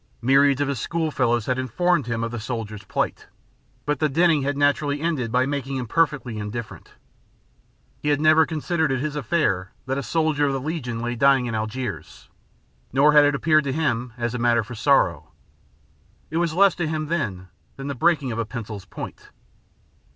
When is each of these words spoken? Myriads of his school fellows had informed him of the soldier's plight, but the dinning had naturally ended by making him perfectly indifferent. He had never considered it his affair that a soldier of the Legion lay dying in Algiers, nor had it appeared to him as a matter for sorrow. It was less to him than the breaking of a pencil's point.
Myriads 0.19 0.59
of 0.61 0.67
his 0.67 0.79
school 0.79 1.11
fellows 1.11 1.45
had 1.45 1.59
informed 1.59 2.07
him 2.07 2.23
of 2.23 2.31
the 2.31 2.39
soldier's 2.39 2.83
plight, 2.83 3.27
but 3.85 3.99
the 3.99 4.09
dinning 4.09 4.41
had 4.41 4.57
naturally 4.57 4.99
ended 4.99 5.31
by 5.31 5.45
making 5.45 5.77
him 5.77 5.85
perfectly 5.85 6.39
indifferent. 6.39 6.93
He 7.99 8.09
had 8.09 8.19
never 8.19 8.47
considered 8.47 8.91
it 8.91 8.99
his 8.99 9.15
affair 9.15 9.73
that 9.85 9.99
a 9.99 10.01
soldier 10.01 10.47
of 10.47 10.53
the 10.53 10.59
Legion 10.59 11.01
lay 11.03 11.13
dying 11.15 11.45
in 11.45 11.53
Algiers, 11.53 12.29
nor 12.91 13.13
had 13.13 13.25
it 13.25 13.35
appeared 13.35 13.65
to 13.65 13.71
him 13.73 14.13
as 14.17 14.33
a 14.33 14.39
matter 14.39 14.63
for 14.63 14.73
sorrow. 14.73 15.33
It 16.31 16.37
was 16.37 16.55
less 16.55 16.73
to 16.77 16.87
him 16.87 17.05
than 17.05 17.49
the 17.77 17.93
breaking 17.93 18.31
of 18.31 18.39
a 18.39 18.43
pencil's 18.45 18.85
point. 18.85 19.29